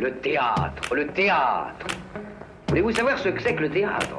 [0.00, 1.86] Le théâtre, le théâtre.
[2.68, 4.18] Voulez-vous savoir ce que c'est que le théâtre?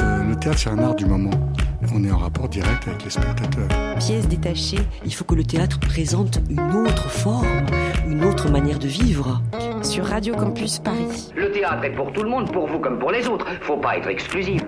[0.00, 1.52] Euh, le théâtre, c'est un art du moment.
[1.94, 3.68] On est en rapport direct avec les spectateurs.
[3.98, 7.66] Pièce détachée, il faut que le théâtre présente une autre forme,
[8.08, 9.42] une autre manière de vivre.
[9.82, 11.34] Sur Radio Campus Paris.
[11.36, 13.46] Le théâtre est pour tout le monde, pour vous comme pour les autres.
[13.60, 14.62] Faut pas être exclusif.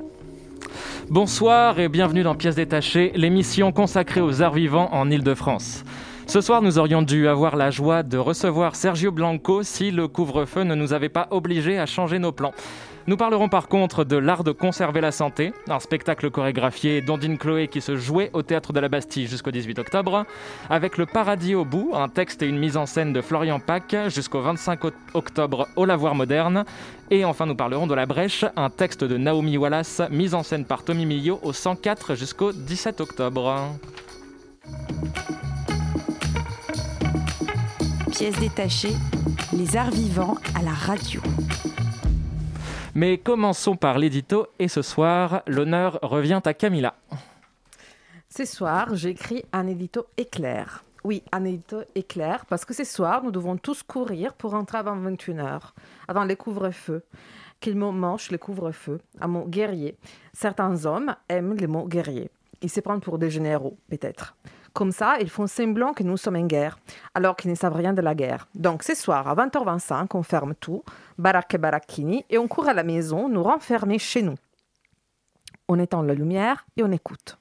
[1.09, 5.85] Bonsoir et bienvenue dans Pièces détachées, l'émission consacrée aux arts vivants en Ile-de-France.
[6.33, 10.63] Ce soir, nous aurions dû avoir la joie de recevoir Sergio Blanco si le couvre-feu
[10.63, 12.55] ne nous avait pas obligés à changer nos plans.
[13.07, 17.69] Nous parlerons par contre de l'art de conserver la santé, un spectacle chorégraphié d'Ondine Chloé
[17.69, 20.25] qui se jouait au théâtre de la Bastille jusqu'au 18 octobre,
[20.71, 23.95] avec Le Paradis au bout, un texte et une mise en scène de Florian Pack
[24.09, 24.81] jusqu'au 25
[25.13, 26.65] octobre au Lavoir Moderne,
[27.11, 30.65] et enfin nous parlerons de La Brèche, un texte de Naomi Wallace, mise en scène
[30.65, 33.69] par Tommy Millot au 104 jusqu'au 17 octobre.
[38.23, 38.95] Pièces détachées,
[39.53, 41.21] les arts vivants à la radio.
[42.95, 46.95] Mais commençons par l'édito et ce soir, l'honneur revient à Camilla.
[48.29, 50.85] Ce soir, j'écris un édito éclair.
[51.03, 54.97] Oui, un édito éclair, parce que ce soir, nous devons tous courir pour rentrer avant
[54.97, 55.73] 21h,
[56.07, 57.03] avant les couvre-feux.
[57.59, 59.01] Quel mot manche le couvre-feu?
[59.21, 59.97] Un mot guerrier.
[60.33, 62.31] Certains hommes aiment les mots guerrier.
[62.61, 64.37] Ils se prennent pour des généraux, peut-être.
[64.73, 66.79] Comme ça, ils font semblant que nous sommes en guerre,
[67.15, 68.49] alors qu'ils ne savent rien de la guerre.
[68.55, 70.83] Donc, ce soir, à 20h25, on ferme tout,
[71.19, 74.37] baraque et baracchini, et on court à la maison, nous renfermer chez nous.
[75.69, 77.39] On éteint la lumière et on écoute.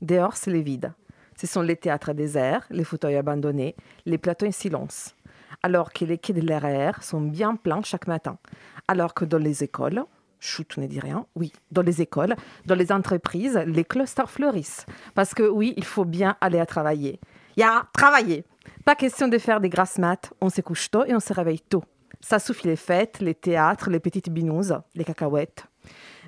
[0.00, 0.92] Dehors, c'est le vide.
[1.40, 3.74] Ce sont les théâtres déserts, les fauteuils abandonnés,
[4.06, 5.14] les plateaux en silence.
[5.62, 8.38] Alors que les quais de l'RR sont bien pleins chaque matin.
[8.86, 10.04] Alors que dans les écoles,
[10.44, 14.86] chut, ne dit rien, oui, dans les écoles, dans les entreprises, les clusters fleurissent.
[15.14, 17.20] Parce que oui, il faut bien aller à travailler.
[17.56, 18.44] Il y a travailler.
[18.84, 20.32] Pas question de faire des grasses maths.
[20.40, 21.84] On se couche tôt et on se réveille tôt.
[22.20, 25.64] Ça suffit les fêtes, les théâtres, les petites binouses, les cacahuètes.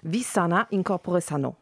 [0.05, 1.57] Vie sana incorpore sano.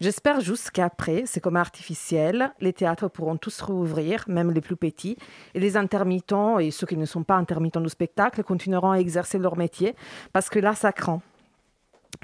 [0.00, 5.16] J'espère juste qu'après, c'est comme artificiel, les théâtres pourront tous rouvrir, même les plus petits,
[5.54, 9.38] et les intermittents et ceux qui ne sont pas intermittents du spectacle continueront à exercer
[9.38, 9.94] leur métier,
[10.32, 11.22] parce que là, ça craint.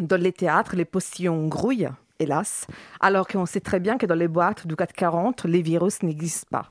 [0.01, 2.67] Dans les théâtres, les postillons grouillent, hélas,
[3.01, 6.71] alors qu'on sait très bien que dans les boîtes du 440, les virus n'existent pas.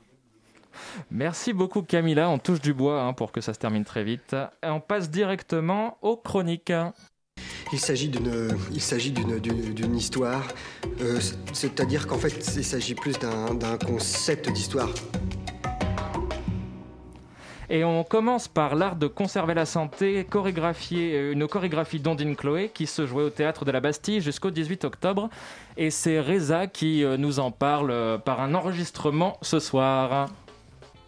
[1.10, 4.36] Merci beaucoup Camilla, on touche du bois hein, pour que ça se termine très vite.
[4.62, 6.74] Et on passe directement aux chroniques.
[7.74, 10.48] Il s'agit d'une, il s'agit d'une, d'une, d'une histoire,
[11.02, 11.20] euh,
[11.52, 14.90] c'est-à-dire qu'en fait, il s'agit plus d'un, d'un concept d'histoire.
[17.76, 22.88] Et on commence par l'art de conserver la santé, chorégraphié, une chorégraphie d'Ondine Chloé qui
[22.88, 25.30] se jouait au théâtre de la Bastille jusqu'au 18 octobre.
[25.76, 30.30] Et c'est Reza qui nous en parle par un enregistrement ce soir.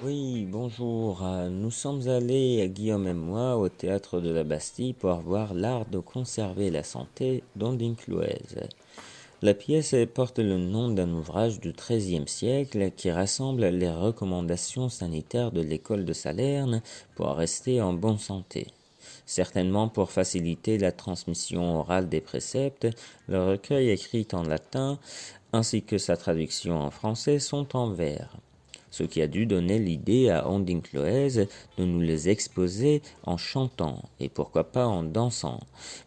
[0.03, 1.25] Oui, bonjour.
[1.49, 5.99] Nous sommes allés, Guillaume et moi, au théâtre de la Bastille pour voir l'art de
[5.99, 8.41] conserver la santé d'Ondine Chloé.
[9.43, 15.51] La pièce porte le nom d'un ouvrage du XIIIe siècle qui rassemble les recommandations sanitaires
[15.51, 16.81] de l'école de Salerne
[17.13, 18.65] pour rester en bonne santé.
[19.27, 22.87] Certainement pour faciliter la transmission orale des préceptes,
[23.27, 24.97] le recueil écrit en latin
[25.53, 28.37] ainsi que sa traduction en français sont en vers
[28.97, 34.01] ce qui a dû donner l'idée à Ondine Cloès de nous les exposer en chantant
[34.19, 35.59] et pourquoi pas en dansant,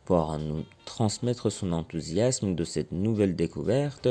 [0.05, 4.09] pour nous transmettre son enthousiasme de cette nouvelle découverte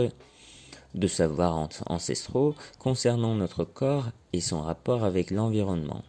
[0.96, 6.04] de savoirs ancestraux concernant notre corps et son rapport avec l'environnement.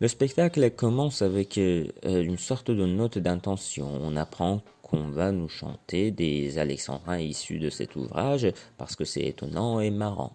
[0.00, 3.88] Le spectacle commence avec une sorte de note d'intention.
[4.02, 8.48] On apprend qu'on va nous chanter des alexandrins issus de cet ouvrage
[8.78, 10.32] parce que c'est étonnant et marrant.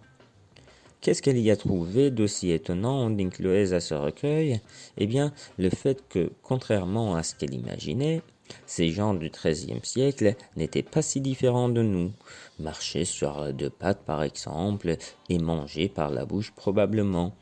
[1.02, 4.62] Qu'est-ce qu'elle y a trouvé d'aussi étonnant Cloès à ce recueil?
[4.97, 8.22] Eh bien, le fait que, contrairement à ce qu'elle imaginait,
[8.66, 12.12] ces gens du XIIIe siècle n'étaient pas si différents de nous.
[12.59, 14.97] Marcher sur deux pattes, par exemple,
[15.30, 17.34] et manger par la bouche, probablement.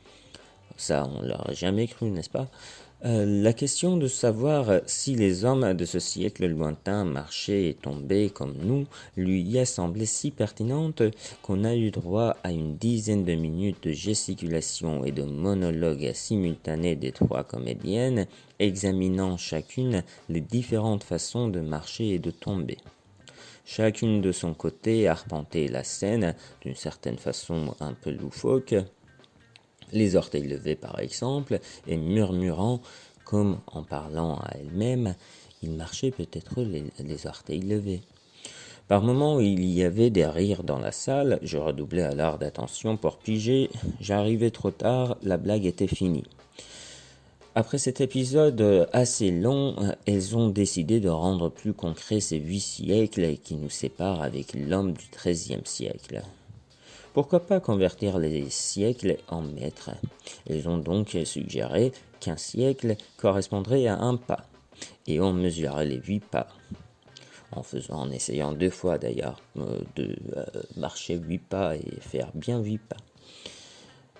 [0.76, 2.48] Ça, on l'aurait jamais cru, n'est-ce pas?
[3.02, 8.54] La question de savoir si les hommes de ce siècle lointain marchaient et tombaient comme
[8.62, 11.02] nous lui a semblé si pertinente
[11.42, 16.96] qu'on a eu droit à une dizaine de minutes de gesticulation et de monologues simultanés
[16.96, 18.26] des trois comédiennes,
[18.58, 22.78] examinant chacune les différentes façons de marcher et de tomber.
[23.66, 28.74] Chacune de son côté arpentait la scène d'une certaine façon un peu loufoque,
[29.92, 32.80] les orteils levés par exemple, et murmurant,
[33.24, 35.14] comme en parlant à elle-même,
[35.62, 38.02] il marchait peut-être les, les, orteils levés.
[38.88, 43.18] Par moments, il y avait des rires dans la salle, je redoublais alors d'attention pour
[43.18, 43.68] piger,
[44.00, 46.24] j'arrivais trop tard, la blague était finie.
[47.56, 53.38] Après cet épisode assez long, elles ont décidé de rendre plus concret ces huit siècles
[53.38, 56.22] qui nous séparent avec l'homme du XIIIe siècle.
[57.16, 59.88] Pourquoi pas convertir les siècles en mètres?
[60.46, 64.44] Elles ont donc suggéré qu'un siècle correspondrait à un pas,
[65.06, 66.46] et on mesurait les huit pas.
[67.52, 70.44] En faisant, en essayant deux fois d'ailleurs, euh, de euh,
[70.76, 72.98] marcher huit pas et faire bien huit pas.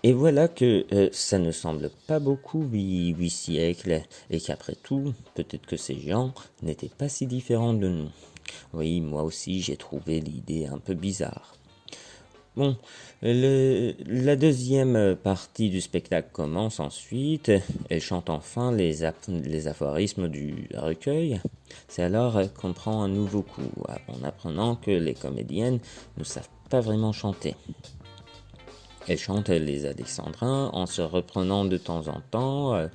[0.02, 5.66] Et voilà que euh, ça ne semble pas beaucoup huit, siècles, et qu'après tout, peut-être
[5.66, 6.32] que ces gens
[6.62, 8.10] n'étaient pas si différents de nous.
[8.72, 11.56] Oui, moi aussi j'ai trouvé l'idée un peu bizarre.
[12.56, 12.74] Bon,
[13.20, 17.52] la deuxième partie du spectacle commence ensuite.
[17.90, 19.04] Elle chante enfin les,
[19.66, 21.38] aphorismes du recueil.
[21.86, 23.70] C'est alors qu'on prend un nouveau coup,
[24.08, 25.80] en apprenant que les comédiennes
[26.16, 27.56] ne savent pas vraiment chanter.
[29.06, 32.88] Elle chante les alexandrins en se reprenant de temps en temps euh,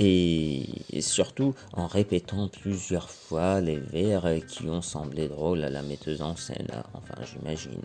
[0.00, 0.66] et,
[1.00, 6.34] surtout en répétant plusieurs fois les vers qui ont semblé drôles à la metteuse en
[6.34, 7.82] scène, enfin j'imagine.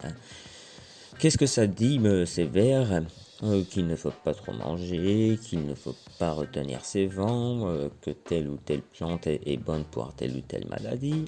[1.19, 3.03] Qu'est-ce que ça dit, ces vers?
[3.43, 7.89] Euh, Qu'il ne faut pas trop manger, qu'il ne faut pas retenir ses vents, euh,
[8.01, 11.25] que telle ou telle plante est bonne pour telle ou telle maladie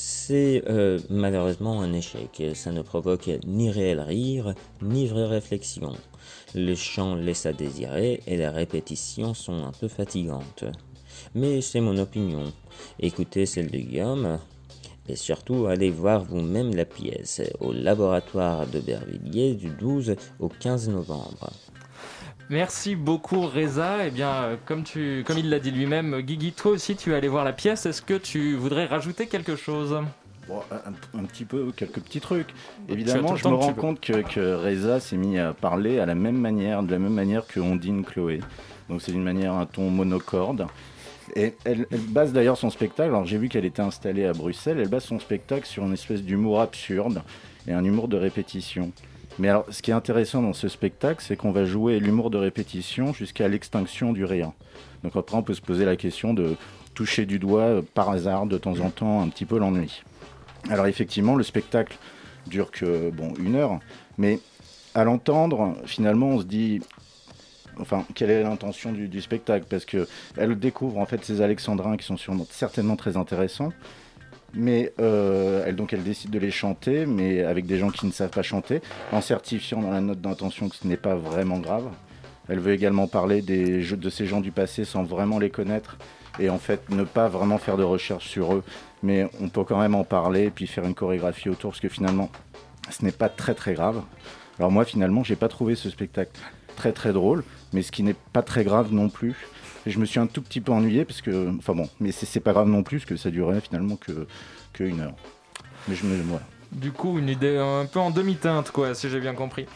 [0.00, 2.40] c'est euh, malheureusement un échec.
[2.54, 5.92] Ça ne provoque ni réel rire, ni vraie réflexion.
[6.54, 10.64] Le chant laisse à désirer et les répétitions sont un peu fatigantes.
[11.34, 12.44] Mais c'est mon opinion.
[13.00, 14.38] Écoutez celle de Guillaume
[15.08, 21.50] et surtout allez voir vous-même la pièce au laboratoire d'Aubervilliers du 12 au 15 novembre.
[22.50, 24.06] Merci beaucoup Reza.
[24.06, 27.28] Eh bien, comme, tu, comme il l'a dit lui-même, Guigui, toi aussi tu es allé
[27.28, 27.84] voir la pièce.
[27.86, 29.98] Est-ce que tu voudrais rajouter quelque chose?
[31.14, 32.54] Un, petit peu, quelques petits trucs.
[32.88, 36.38] Évidemment, je me rends compte que, que, Reza s'est mis à parler à la même
[36.38, 38.40] manière, de la même manière que Ondine Chloé.
[38.88, 40.66] Donc c'est d'une manière un ton monocorde.
[41.36, 44.88] Et elle, base d'ailleurs son spectacle, alors j'ai vu qu'elle était installée à Bruxelles, elle
[44.88, 47.22] base son spectacle sur une espèce d'humour absurde
[47.66, 48.92] et un humour de répétition.
[49.38, 52.38] Mais alors, ce qui est intéressant dans ce spectacle, c'est qu'on va jouer l'humour de
[52.38, 54.52] répétition jusqu'à l'extinction du rien.
[55.04, 56.56] Donc après, on peut se poser la question de
[56.94, 60.02] toucher du doigt euh, par hasard de temps en temps un petit peu l'ennui.
[60.70, 61.96] Alors effectivement, le spectacle
[62.48, 63.78] dure que bon une heure,
[64.16, 64.40] mais
[64.94, 66.80] à l'entendre, finalement, on se dit,
[67.80, 69.66] enfin, quelle est l'intention du, spectacle?
[69.68, 72.16] Parce que elle découvre en fait ces alexandrins qui sont
[72.50, 73.72] certainement très intéressants,
[74.54, 78.12] mais euh, elle, donc elle décide de les chanter, mais avec des gens qui ne
[78.12, 78.80] savent pas chanter,
[79.12, 81.88] en certifiant dans la note d'intention que ce n'est pas vraiment grave.
[82.48, 85.98] Elle veut également parler de ces gens du passé sans vraiment les connaître
[86.38, 88.64] et en fait ne pas vraiment faire de recherche sur eux,
[89.02, 91.88] mais on peut quand même en parler et puis faire une chorégraphie autour parce que
[91.88, 92.30] finalement
[92.90, 94.02] ce n'est pas très très grave.
[94.58, 96.32] Alors moi finalement j'ai pas trouvé ce spectacle
[96.78, 99.36] très très drôle, mais ce qui n'est pas très grave non plus
[99.90, 102.52] je me suis un tout petit peu ennuyé parce que, enfin bon, mais c'est pas
[102.52, 104.26] grave non plus parce que ça durait finalement que,
[104.72, 105.14] que une heure.
[105.88, 106.44] Mais je me, voilà.
[106.72, 109.66] Du coup, une idée un peu en demi-teinte, quoi, si j'ai bien compris.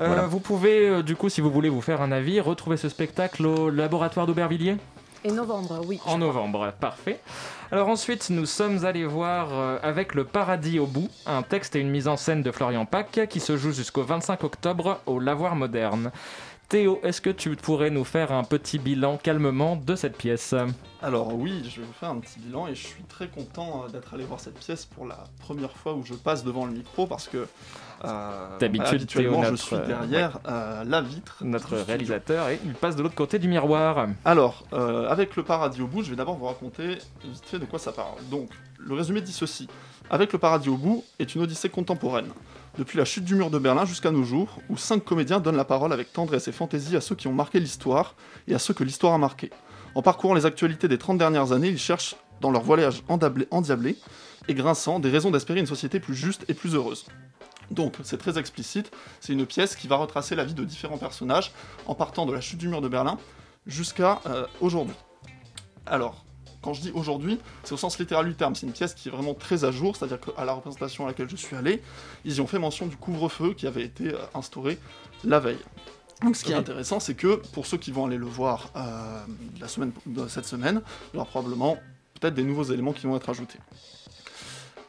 [0.00, 2.88] Euh, vous pouvez, euh, du coup, si vous voulez vous faire un avis, retrouver ce
[2.88, 4.76] spectacle au laboratoire d'Aubervilliers?
[5.26, 6.00] En novembre, oui.
[6.06, 7.20] En novembre, parfait.
[7.72, 11.80] Alors ensuite, nous sommes allés voir euh, avec le paradis au bout, un texte et
[11.80, 15.56] une mise en scène de Florian Pack qui se joue jusqu'au 25 octobre au Lavoir
[15.56, 16.12] Moderne.
[16.68, 20.54] Théo, est-ce que tu pourrais nous faire un petit bilan calmement de cette pièce
[21.00, 23.88] Alors oui, je vais vous faire un petit bilan et je suis très content euh,
[23.88, 27.06] d'être allé voir cette pièce pour la première fois où je passe devant le micro
[27.06, 27.46] parce que
[28.04, 31.38] euh, D'habitude, Théo, je suis derrière euh, la vitre.
[31.40, 34.06] Notre réalisateur et il passe de l'autre côté du miroir.
[34.26, 37.78] Alors, avec le paradis au bout, je vais d'abord vous raconter vite fait de quoi
[37.78, 38.18] ça parle.
[38.30, 39.68] Donc, le résumé dit ceci.
[40.10, 42.28] Avec le paradis au bout est une odyssée contemporaine
[42.78, 45.64] depuis la chute du mur de Berlin jusqu'à nos jours, où cinq comédiens donnent la
[45.64, 48.14] parole avec tendresse et fantaisie à ceux qui ont marqué l'histoire
[48.46, 49.50] et à ceux que l'histoire a marqué.
[49.96, 53.96] En parcourant les actualités des 30 dernières années, ils cherchent, dans leur voyage endiablé
[54.46, 57.06] et grinçant, des raisons d'espérer une société plus juste et plus heureuse.
[57.72, 61.52] Donc, c'est très explicite, c'est une pièce qui va retracer la vie de différents personnages,
[61.86, 63.18] en partant de la chute du mur de Berlin
[63.66, 64.94] jusqu'à euh, aujourd'hui.
[65.84, 66.24] Alors,
[66.62, 68.54] quand je dis aujourd'hui, c'est au sens littéral du terme.
[68.54, 71.28] C'est une pièce qui est vraiment très à jour, c'est-à-dire qu'à la représentation à laquelle
[71.28, 71.82] je suis allé,
[72.24, 74.78] ils y ont fait mention du couvre-feu qui avait été euh, instauré
[75.24, 75.60] la veille.
[76.22, 79.24] Donc ce qui est intéressant, c'est que pour ceux qui vont aller le voir euh,
[79.60, 79.92] la semaine,
[80.28, 81.78] cette semaine, il y aura probablement
[82.18, 83.60] peut-être des nouveaux éléments qui vont être ajoutés.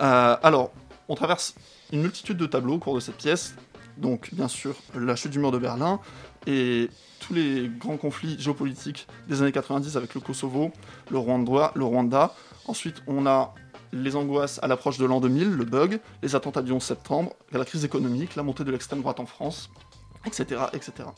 [0.01, 0.71] Euh, alors,
[1.07, 1.53] on traverse
[1.91, 3.55] une multitude de tableaux au cours de cette pièce.
[3.97, 5.99] Donc, bien sûr, la chute du mur de Berlin
[6.47, 10.71] et tous les grands conflits géopolitiques des années 90 avec le Kosovo,
[11.09, 12.33] le Rwanda, le Rwanda.
[12.67, 13.53] Ensuite, on a
[13.91, 17.65] les angoisses à l'approche de l'an 2000, le bug, les attentats du 11 septembre, la
[17.65, 19.69] crise économique, la montée de l'extrême droite en France,
[20.25, 21.09] etc., etc.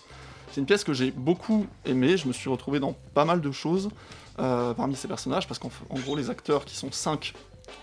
[0.52, 3.52] C'est une pièce que j'ai beaucoup aimée, je me suis retrouvé dans pas mal de
[3.52, 3.90] choses
[4.38, 7.34] parmi ces personnages, parce qu'en gros les acteurs qui sont cinq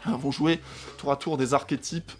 [0.06, 0.60] vont jouer
[0.96, 2.12] tour à tour des archétypes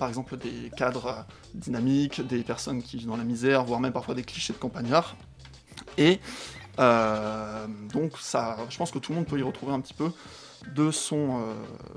[0.00, 4.14] par exemple des cadres dynamiques, des personnes qui vivent dans la misère, voire même parfois
[4.14, 5.14] des clichés de campagnards.
[5.98, 6.20] Et
[6.78, 10.10] euh, donc ça, je pense que tout le monde peut y retrouver un petit peu
[10.74, 11.54] de son, euh,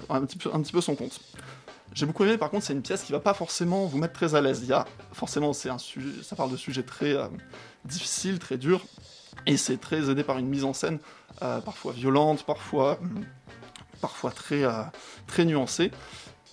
[0.09, 1.21] un, petit peu, son compte.
[1.93, 4.35] J'ai beaucoup aimé, par contre, c'est une pièce qui va pas forcément vous mettre très
[4.35, 4.59] à l'aise.
[4.63, 7.27] Il y a, forcément, c'est un sujet, ça parle de sujets très euh,
[7.85, 8.85] difficiles, très durs,
[9.45, 10.99] et c'est très aidé par une mise en scène
[11.39, 12.99] parfois violente, parfois,
[14.01, 14.63] parfois très,
[15.27, 15.91] très nuancée.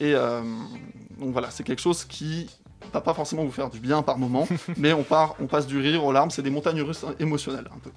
[0.00, 2.48] Et donc voilà, c'est quelque chose qui
[2.92, 5.78] va pas forcément vous faire du bien par moment, mais on, part, on passe du
[5.78, 7.90] rire aux larmes, c'est des montagnes russes émotionnelles un peu.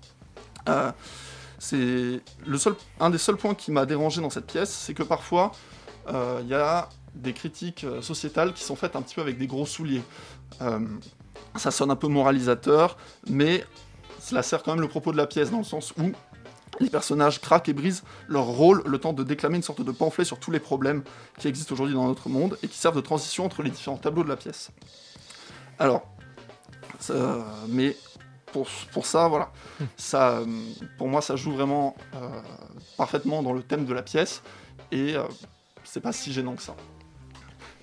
[0.69, 0.91] Euh,
[1.59, 5.03] c'est le seul, un des seuls points qui m'a dérangé dans cette pièce, c'est que
[5.03, 5.51] parfois
[6.09, 9.37] euh, il y a des critiques euh, sociétales qui sont faites un petit peu avec
[9.37, 10.03] des gros souliers.
[11.55, 12.97] ça sonne un peu moralisateur,
[13.27, 13.63] mais
[14.19, 16.11] cela sert quand même le propos de la pièce dans le sens où
[16.83, 20.25] les personnages craquent et brisent leur rôle le temps de déclamer une sorte de pamphlet
[20.25, 21.03] sur tous les problèmes
[21.39, 24.23] qui existent aujourd'hui dans notre monde et qui servent de transition entre les différents tableaux
[24.23, 24.71] de la pièce.
[25.79, 26.07] Alors,
[27.69, 27.97] mais
[28.51, 29.51] pour, pour, ça, voilà,
[29.97, 30.41] ça,
[30.97, 32.29] pour moi, ça joue vraiment euh,
[32.97, 34.43] parfaitement dans le thème de la pièce
[34.91, 35.23] et euh,
[35.83, 36.75] c'est pas si gênant que ça.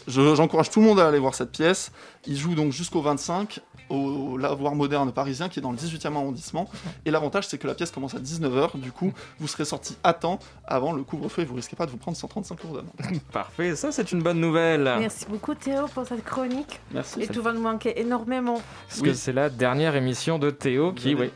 [0.09, 1.93] J'encourage tout le monde à aller voir cette pièce.
[2.27, 6.71] Il joue donc jusqu'au 25 au lavoir moderne parisien qui est dans le 18e arrondissement.
[7.05, 8.79] Et l'avantage, c'est que la pièce commence à 19h.
[8.79, 11.91] Du coup, vous serez sorti à temps avant le couvre-feu et vous risquez pas de
[11.91, 13.21] vous prendre 135 euros d'amende.
[13.33, 14.85] Parfait, ça c'est une bonne nouvelle.
[14.99, 16.81] Merci beaucoup Théo pour cette chronique.
[16.93, 17.23] Merci.
[17.23, 18.63] Et tout va nous manquer énormément.
[18.89, 21.31] Parce que c'est la dernière émission de Théo qui, oui,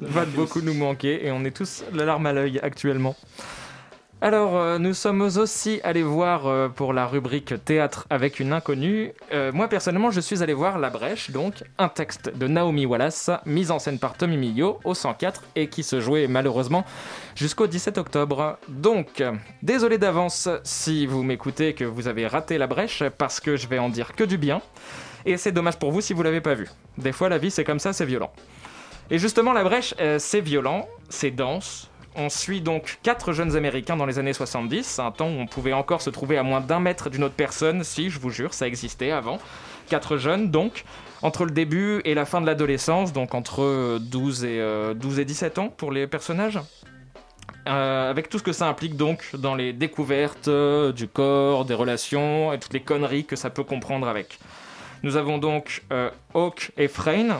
[0.00, 3.16] va beaucoup nous manquer et on est tous la larme à l'œil actuellement.
[4.24, 9.12] Alors, euh, nous sommes aussi allés voir euh, pour la rubrique théâtre avec une inconnue.
[9.34, 13.30] Euh, moi, personnellement, je suis allé voir La Brèche, donc un texte de Naomi Wallace,
[13.44, 16.86] mise en scène par Tommy Millot au 104 et qui se jouait malheureusement
[17.36, 18.56] jusqu'au 17 octobre.
[18.68, 19.22] Donc,
[19.62, 23.78] désolé d'avance si vous m'écoutez que vous avez raté La Brèche parce que je vais
[23.78, 24.62] en dire que du bien.
[25.26, 26.70] Et c'est dommage pour vous si vous l'avez pas vu.
[26.96, 28.32] Des fois, la vie, c'est comme ça, c'est violent.
[29.10, 34.06] Et justement, La Brèche, c'est violent, c'est dense, on suit donc quatre jeunes américains dans
[34.06, 37.10] les années 70, un temps où on pouvait encore se trouver à moins d'un mètre
[37.10, 39.38] d'une autre personne, si je vous jure, ça existait avant.
[39.88, 40.84] Quatre jeunes donc,
[41.22, 44.58] entre le début et la fin de l'adolescence, donc entre 12 et,
[44.94, 46.60] 12 euh, et 17 ans pour les personnages.
[47.66, 51.72] Euh, avec tout ce que ça implique donc dans les découvertes euh, du corps, des
[51.72, 54.38] relations et toutes les conneries que ça peut comprendre avec.
[55.02, 55.82] Nous avons donc
[56.34, 57.34] Hawk et Frayne,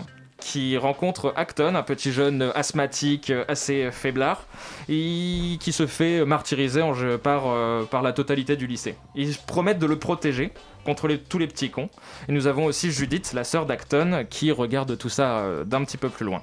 [0.54, 4.46] qui rencontre Acton, un petit jeune asthmatique assez faiblard,
[4.88, 8.94] et qui se fait martyriser en jeu par, euh, la totalité du lycée.
[9.16, 10.52] Ils promettent de le protéger
[10.84, 11.88] contre tous les petits cons.
[12.28, 15.96] Et nous avons aussi Judith, la sœur d'Acton, qui regarde tout ça euh, d'un petit
[15.96, 16.40] peu plus loin.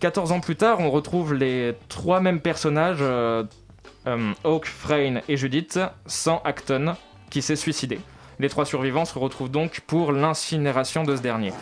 [0.00, 3.44] 14 ans plus tard, on retrouve les trois mêmes personnages, euh,
[4.44, 6.94] Hawk, Frayne et Judith, sans Acton,
[7.30, 8.00] qui s'est suicidé.
[8.38, 11.52] Les trois survivants se retrouvent donc pour l'incinération de ce dernier.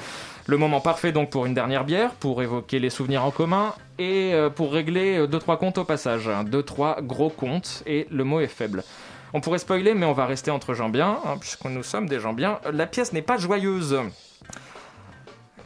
[0.53, 4.35] Le moment parfait donc pour une dernière bière, pour évoquer les souvenirs en commun et
[4.35, 6.29] euh, pour régler 2-3 euh, comptes au passage.
[6.29, 8.85] 2-3 gros comptes et le mot est faible.
[9.33, 12.21] On pourrait spoiler, mais on va rester entre gens bien, hein, puisque nous sommes des
[12.21, 12.59] gens bien.
[12.71, 13.99] La pièce n'est pas joyeuse.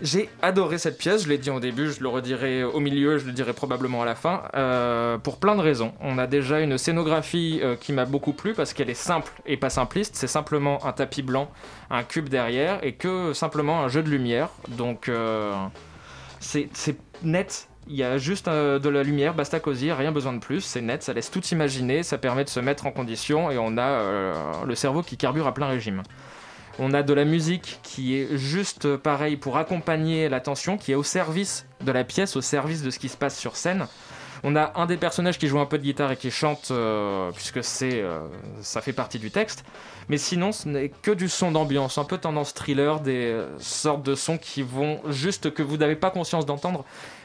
[0.02, 3.24] J'ai adoré cette pièce, je l'ai dit au début, je le redirai au milieu, je
[3.24, 5.92] le dirai probablement à la fin, euh, pour plein de raisons.
[6.00, 9.56] On a déjà une scénographie euh, qui m'a beaucoup plu parce qu'elle est simple et
[9.56, 11.50] pas simpliste, c'est simplement un tapis blanc,
[11.90, 14.50] un cube derrière et que simplement un jeu de lumière.
[14.68, 15.54] Donc euh,
[16.40, 16.68] c'est
[17.22, 20.82] net, il y a juste de la lumière, basta cosy, rien besoin de plus, c'est
[20.82, 24.64] net, ça laisse tout imaginer, ça permet de se mettre en condition et on a
[24.66, 26.02] le cerveau qui carbure à plein régime.
[26.78, 31.02] On a de la musique qui est juste pareil pour accompagner l'attention, qui est au
[31.02, 33.86] service de la pièce, au service de ce qui se passe sur scène.
[34.44, 37.32] On a un des personnages qui joue un peu de guitare et qui chante, euh,
[37.32, 38.20] puisque c'est, euh,
[38.60, 39.64] ça fait partie du texte.
[40.10, 44.02] Mais sinon, ce n'est que du son d'ambiance, un peu tendance thriller, des euh, sortes
[44.02, 46.84] de sons qui vont juste que vous n'avez pas conscience d'entendre,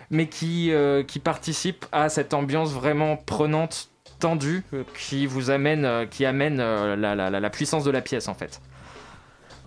[0.09, 0.73] mais qui,
[1.07, 3.89] qui participent à cette ambiance vraiment prenante,
[4.19, 4.63] tendue,
[4.97, 8.59] qui vous amène, qui amène la puissance de la pièce en fait.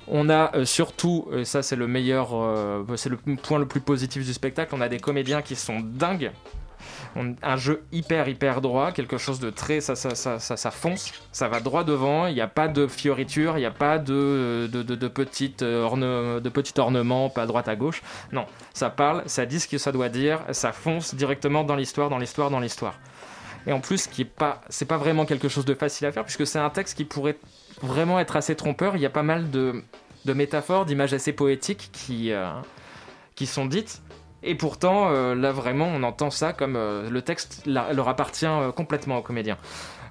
[0.08, 3.80] On a euh, surtout, et ça c'est le meilleur, euh, c'est le point le plus
[3.80, 6.30] positif du spectacle, on a des comédiens qui sont dingues.
[7.42, 11.48] un jeu hyper hyper droit, quelque chose de très ça ça, ça, ça, fonce, ça
[11.48, 14.82] va droit devant, il n'y a pas de fioritures, il n'y a pas de, de,
[14.82, 18.02] de, euh, de petits ornements, pas à droite à gauche.
[18.32, 18.44] Non,
[18.74, 22.18] ça parle, ça dit ce que ça doit dire, ça fonce directement dans l'histoire, dans
[22.18, 22.98] l'histoire, dans l'histoire.
[23.66, 26.24] Et en plus, qui est pas, c'est pas vraiment quelque chose de facile à faire
[26.24, 27.38] puisque c'est un texte qui pourrait
[27.82, 28.96] vraiment être assez trompeur.
[28.96, 29.82] Il y a pas mal de,
[30.26, 32.50] métaphores, d'images assez poétiques qui, euh,
[33.34, 34.02] qui sont dites.
[34.42, 39.56] Et pourtant, là vraiment, on entend ça comme le texte leur appartient complètement aux comédiens.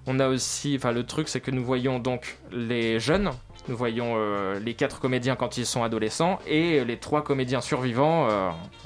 [0.08, 3.29] On a aussi, enfin le truc c'est que nous voyons donc les jeunes,
[3.67, 4.17] nous voyons
[4.60, 8.27] les quatre comédiens quand ils sont adolescents et les trois comédiens survivants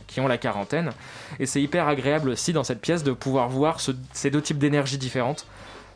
[0.07, 0.91] qui ont la quarantaine.
[1.39, 3.79] Et c'est hyper agréable aussi dans cette pièce de pouvoir voir
[4.13, 5.45] ces deux types d'énergie différentes.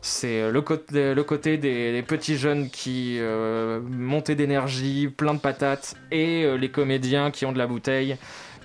[0.04, 6.42] C'est euh, le, côté, des, petits jeunes qui euh, montaient d'énergie, plein de patates, et
[6.42, 8.16] euh, les comédiens qui ont de la bouteille,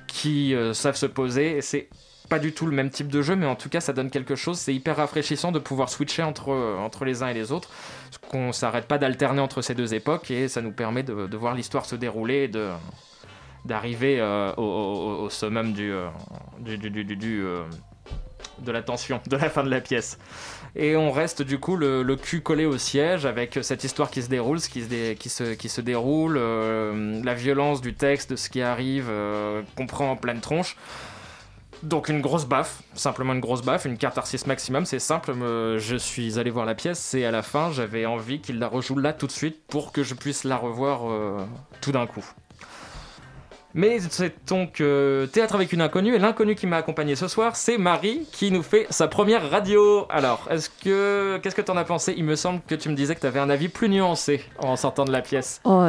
[0.08, 1.62] qui savent se poser.
[1.62, 1.90] C'est
[2.28, 4.36] pas du tout le même type de jeu, mais en tout cas, ça donne quelque
[4.36, 4.58] chose.
[4.58, 7.70] C'est hyper rafraîchissant de pouvoir switcher entre, entre les uns et les autres.
[8.30, 11.54] Qu'on s'arrête pas d'alterner entre ces deux époques, et ça nous permet de, de voir
[11.54, 12.70] l'histoire se dérouler et de
[13.66, 14.22] d'arriver
[14.56, 15.92] au, au, summum du,
[16.62, 17.44] du, du, du
[18.60, 20.18] de la tension, de la fin de la pièce.
[20.80, 24.30] Et on reste du coup le, cul collé au siège avec cette histoire qui se
[24.30, 29.88] déroule, qui, se déroule, euh, la violence du texte, de ce qui arrive, euh, qu'on
[29.88, 30.78] prend en pleine tronche.
[31.82, 35.34] Donc une grosse baffe, simplement une grosse baffe, une catharsis maximum, c'est simple,
[35.78, 38.98] je suis allé voir la pièce et à la fin j'avais envie qu'il la rejoue
[38.98, 41.46] là tout de suite pour que je puisse la revoir euh,
[41.82, 42.26] tout d'un coup.
[43.78, 47.56] Mais c'est donc euh, Théâtre avec une inconnue, et l'inconnue qui m'a accompagné ce soir,
[47.56, 50.08] c'est Marie qui nous fait sa première radio.
[50.10, 52.16] Alors, est-ce que qu'est-ce que t'en as pensé?
[52.18, 54.76] Il me semble que tu me disais que tu avais un avis plus nuancé en
[54.78, 55.62] sortant de la pièce.
[55.64, 55.86] Oh,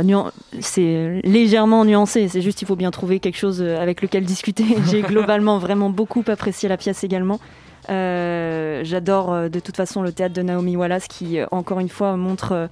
[0.60, 4.64] c'est légèrement nuancé, c'est juste il faut bien trouver quelque chose euh, avec lequel discuter.
[4.90, 7.40] J'ai globalement vraiment beaucoup apprécié la pièce également.
[7.88, 12.52] Euh, j'adore de toute façon le théâtre de Naomi Wallace qui, encore une fois, montre
[12.52, 12.66] euh,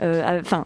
[0.00, 0.64] enfin,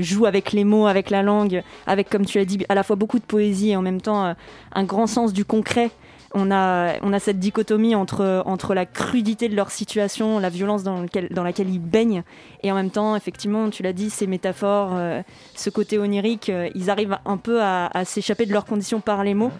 [0.00, 2.96] joue avec les mots, avec la langue, avec, comme tu l'as dit, à la fois
[2.96, 4.34] beaucoup de poésie et en même temps euh,
[4.72, 5.90] un grand sens du concret.
[6.32, 10.84] On a, on a cette dichotomie entre, entre la crudité de leur situation, la violence
[10.84, 12.22] dans, dans laquelle ils baignent,
[12.62, 15.22] et en même temps, effectivement, tu l'as dit, ces métaphores, euh,
[15.56, 19.50] ce côté onirique, ils arrivent un peu à, s'échapper de leurs conditions par les mots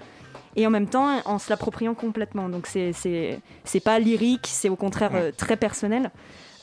[0.54, 2.48] et en même temps en se l'appropriant complètement.
[2.48, 6.10] Donc c'est c'est pas lyrique, c'est au contraire très personnel.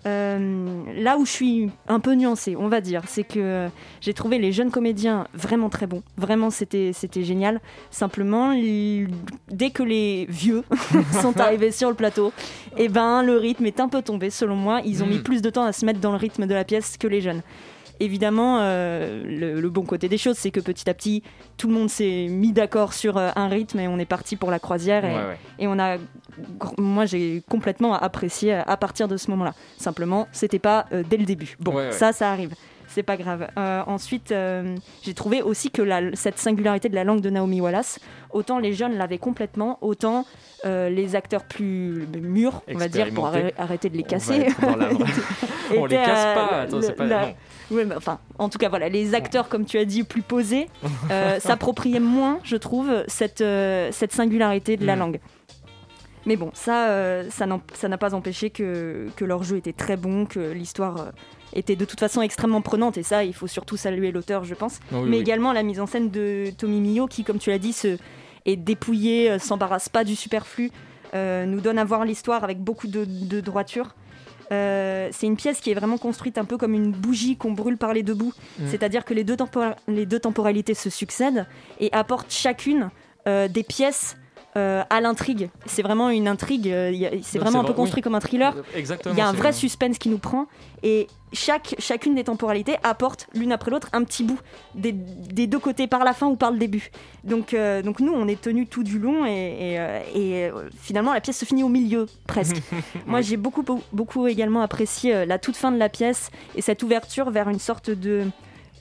[0.07, 3.67] Euh, là où je suis un peu nuancée, on va dire, c'est que
[3.99, 6.01] j'ai trouvé les jeunes comédiens vraiment très bons.
[6.17, 7.59] Vraiment, c'était, génial.
[7.91, 8.53] Simplement,
[9.51, 10.63] dès que les vieux
[11.21, 12.31] sont arrivés sur le plateau,
[12.77, 14.81] et eh ben, le rythme est un peu tombé, selon moi.
[14.85, 15.23] Ils ont mis hmm.
[15.23, 17.41] plus de temps à se mettre dans le rythme de la pièce que les jeunes.
[17.99, 21.23] Évidemment, euh, le, bon côté des choses, c'est que petit à petit,
[21.57, 24.51] tout le monde s'est mis d'accord sur euh, un rythme et on est parti pour
[24.51, 25.05] la croisière.
[25.05, 25.97] Et, et on a,
[26.77, 29.53] moi, j'ai complètement apprécié à partir de ce moment-là.
[29.77, 31.55] Simplement, c'était pas euh, dès le début.
[31.59, 32.53] Bon, ça, ça arrive
[32.89, 33.49] c'est pas grave.
[33.85, 34.33] ensuite,
[35.03, 37.99] j'ai trouvé aussi que la, cette singularité de la langue de Naomi Wallace,
[38.31, 40.25] autant les jeunes l'avaient complètement, autant
[40.63, 44.47] les acteurs plus mûrs, on va dire, pour arrêter de les casser.
[45.77, 47.33] On, les casse pas, attends, c'est pas.
[47.71, 50.67] Oui, enfin, en tout cas, voilà, les acteurs, comme tu as dit, plus posés,
[51.11, 54.99] euh, s'appropriaient moins, je trouve, cette, euh, cette singularité de la mm.
[54.99, 55.19] langue.
[56.25, 60.25] Mais bon, ça, euh, ça n'a pas empêché que, que, leur jeu était très bon,
[60.25, 61.13] que l'histoire
[61.53, 64.79] était de toute façon extrêmement prenante, et ça, il faut surtout saluer l'auteur, je pense.
[64.91, 67.97] Mais également la mise en scène de Tommy Mio, qui, comme tu l'as dit, se,
[68.45, 70.71] est dépouillé, s'embarrasse pas du superflu,
[71.13, 73.95] nous donne à voir l'histoire avec beaucoup de, de droiture.
[74.51, 77.77] Euh, c'est une pièce qui est vraiment construite un peu comme une bougie qu'on brûle
[77.77, 78.33] par les deux bouts.
[78.59, 78.67] Mm.
[78.67, 79.35] C'est-à-dire que les deux,
[79.87, 81.45] les deux temporalités se succèdent
[81.79, 82.89] et apportent chacune
[83.27, 84.15] euh, des pièces
[84.57, 85.49] euh, à l'intrigue.
[85.65, 86.73] C'est vraiment une intrigue,
[87.23, 88.53] c'est vraiment un peu construit comme un thriller.
[88.75, 90.47] Exactement, Il y a un vrai suspense qui nous prend
[90.83, 94.39] et chaque, chacune des temporalités apporte l'une après l'autre un petit bout
[94.75, 96.89] des, deux côtés, par la fin ou par le début.
[97.23, 101.21] Donc, euh, donc nous, on est tenus tout du long et, euh, euh, finalement la
[101.21, 102.61] pièce se finit au milieu presque.
[103.07, 107.29] Moi, j'ai beaucoup, beaucoup également apprécié la toute fin de la pièce et cette ouverture
[107.29, 108.25] vers une sorte de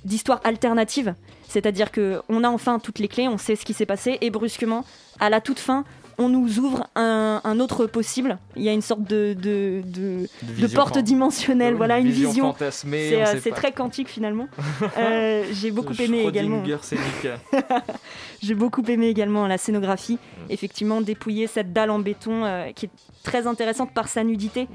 [0.04, 1.14] d'histoire alternative.
[1.48, 4.30] C'est-à-dire que on a enfin toutes les clés, on sait ce qui s'est passé et
[4.30, 4.84] brusquement,
[5.20, 5.84] à la toute fin,
[6.18, 8.38] on nous ouvre un, autre possible.
[8.56, 12.54] Il y a une sorte de, de, porte dimensionnelle, voilà, une vision.
[12.70, 14.48] C'est euh, très quantique finalement.
[14.98, 16.62] Euh, j'ai beaucoup aimé également.
[18.42, 20.14] j'ai beaucoup aimé également la scénographie.
[20.14, 20.50] Mm.
[20.50, 22.90] Effectivement, dépouiller cette dalle en béton euh, qui est
[23.22, 24.68] très intéressante par sa nudité.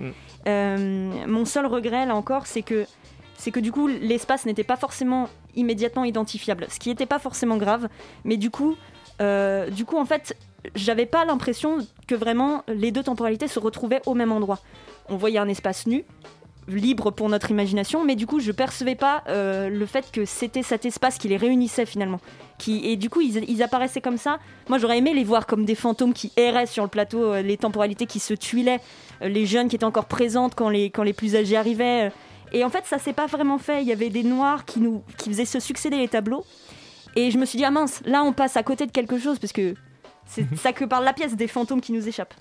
[0.46, 1.28] Mm.
[1.28, 2.86] mon seul regret là encore, c'est que
[3.38, 7.58] c'est que du coup l'espace n'était pas forcément immédiatement identifiable, ce qui n'était pas forcément
[7.58, 7.88] grave,
[8.24, 8.76] mais du coup,
[9.20, 10.36] du coup en fait
[10.76, 14.60] j'avais pas l'impression que vraiment les deux temporalités se retrouvaient au même endroit.
[15.10, 16.06] On voyait un espace nu,
[16.68, 20.64] libre pour notre imagination, mais du coup, je percevais pas euh, le fait que c'était
[20.64, 22.20] cet espace qui les réunissait finalement.
[22.58, 24.40] Qui, et du coup, ils, apparaissaient comme ça.
[24.70, 27.58] Moi, j'aurais aimé les voir comme des fantômes qui erraient sur le plateau, euh, les
[27.58, 28.80] temporalités qui se tuilaient,
[29.22, 32.12] euh, les jeunes qui étaient encore présentes quand les, quand les plus âgés arrivaient.
[32.54, 33.82] Et en fait, ça s'est pas vraiment fait.
[33.82, 36.46] Il y avait des noirs qui, nous, qui faisaient se succéder les tableaux.
[37.16, 39.40] Et je me suis dit, ah mince, là, on passe à côté de quelque chose,
[39.40, 39.76] parce que
[40.34, 42.34] C'est ça que parle la pièce, des fantômes qui nous échappent.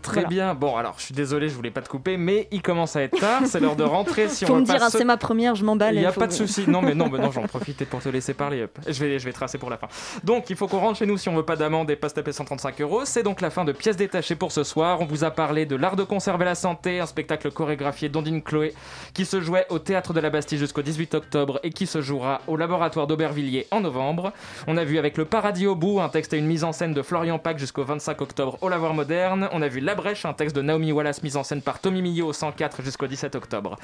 [0.00, 0.54] Très bien.
[0.54, 3.18] Bon, alors, je suis désolé, je voulais pas te couper, mais il commence à être
[3.20, 3.42] tard.
[3.44, 4.28] C'est l'heure de rentrer.
[4.28, 5.94] Si Faut on me dire, se- c'est ma première, je m'emballe.
[5.96, 6.64] Il n'y a pas de souci.
[6.66, 8.66] Non, mais non, mais non, j'en profitais pour te laisser parler.
[8.86, 9.88] Je vais, je vais tracer pour la fin.
[10.24, 12.14] Donc, il faut qu'on rentre chez nous si on veut pas d'amende et pas se
[12.14, 13.04] taper 135 euros.
[13.04, 15.02] C'est donc la fin de pièces détachées pour ce soir.
[15.02, 18.72] On vous a parlé de l'art de conserver la santé, un spectacle chorégraphié d'Ondine Chloé
[19.12, 22.40] qui se jouait au théâtre de la Bastille jusqu'au 18 octobre et qui se jouera
[22.46, 24.32] au laboratoire d'Aubervilliers en novembre.
[24.66, 26.94] On a vu avec le paradis au bout un texte et une mise en scène
[26.94, 29.48] de Florian Pack jusqu'au 25 octobre au lavoir moderne.
[29.52, 32.00] On a vu La Brèche, un texte de Naomi Wallace mise en scène par Tommy
[32.00, 33.76] Millot au 104 jusqu'au 17 octobre.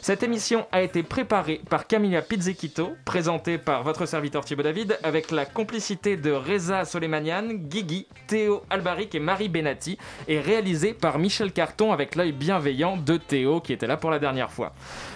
[0.00, 5.30] Cette émission a été préparée par Camilla Pizzichito, présentée par votre serviteur Thibaut David, avec
[5.30, 11.52] la complicité de Reza Soleimanian, Guigui, Théo Albaric et Marie Benati, et réalisée par Michel
[11.52, 14.72] Carton avec l'œil bienveillant de Théo qui était là pour la dernière fois.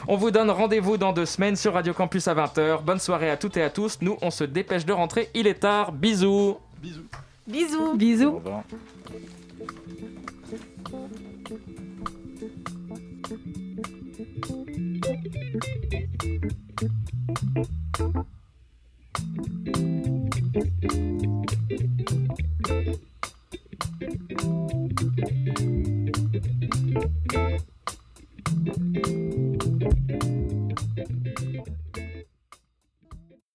[0.07, 2.83] On vous donne rendez-vous dans deux semaines sur Radio Campus à 20h.
[2.83, 3.99] Bonne soirée à toutes et à tous.
[4.03, 5.31] Nous, on se dépêche de rentrer.
[5.35, 5.93] Il est tard.
[5.93, 6.59] Bisous.
[6.83, 7.07] Bisous.
[7.51, 7.97] Bisous.
[7.97, 8.37] Bisous.
[8.37, 8.65] revoir.